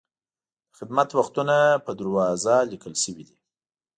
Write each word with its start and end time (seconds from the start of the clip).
د 0.67 0.69
خدمت 0.77 1.09
وختونه 1.13 1.55
په 1.85 1.91
دروازه 1.99 2.55
لیکل 2.71 2.93
شوي 3.03 3.23
دي. 3.29 3.37